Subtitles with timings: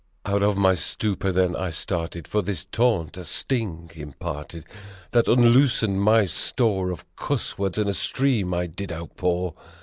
[0.25, 4.65] Out my stupor then I started for this taunt a sting imparted,
[5.11, 9.53] That unloosed my store of cuss words and a stream I did outpour!